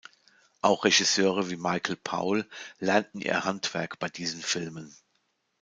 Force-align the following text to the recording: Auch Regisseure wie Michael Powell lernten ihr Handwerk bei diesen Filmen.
Auch 0.63 0.83
Regisseure 0.83 1.51
wie 1.51 1.57
Michael 1.57 1.95
Powell 1.95 2.49
lernten 2.79 3.21
ihr 3.21 3.45
Handwerk 3.45 3.99
bei 3.99 4.09
diesen 4.09 4.41
Filmen. 4.41 4.95